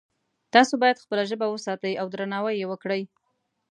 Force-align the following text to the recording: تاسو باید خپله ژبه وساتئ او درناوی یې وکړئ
تاسو 0.53 0.73
باید 0.81 1.01
خپله 1.03 1.23
ژبه 1.29 1.47
وساتئ 1.49 1.93
او 2.01 2.07
درناوی 2.13 2.53
یې 2.61 2.65
وکړئ 2.69 3.01